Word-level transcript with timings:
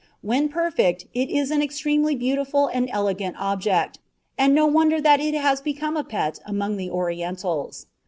When 0.23 0.49
perfect, 0.49 1.05
it 1.13 1.29
is 1.29 1.51
an 1.51 1.61
extremely 1.61 2.15
beautiful 2.15 2.65
and 2.65 2.89
elegant 2.91 3.35
object, 3.37 3.99
and 4.35 4.55
no 4.55 4.65
wonder 4.65 4.99
that 4.99 5.19
it 5.19 5.35
has 5.35 5.61
become 5.61 5.95
a 5.95 6.03
pet 6.03 6.39
among 6.43 6.77
the 6.77 6.89
Orientals. 6.89 7.85